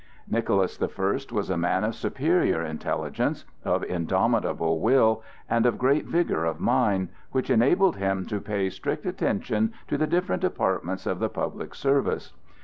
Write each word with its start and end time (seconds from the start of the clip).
Nicholas 0.27 0.77
the 0.77 0.87
First 0.87 1.31
was 1.31 1.51
a 1.51 1.57
man 1.57 1.83
of 1.83 1.93
superior 1.93 2.63
intelligence, 2.63 3.45
of 3.63 3.83
indomitable 3.83 4.79
will, 4.79 5.21
and 5.47 5.67
of 5.67 5.77
great 5.77 6.05
vigor 6.07 6.43
of 6.43 6.59
mind, 6.59 7.09
which 7.31 7.51
enabled 7.51 7.97
him 7.97 8.25
to 8.25 8.41
pay 8.41 8.67
strict 8.71 9.05
attention 9.05 9.71
to 9.87 9.99
the 9.99 10.07
different 10.07 10.41
departments 10.41 11.05
of 11.05 11.19
the 11.19 11.29
public 11.29 11.75
service. 11.75 12.33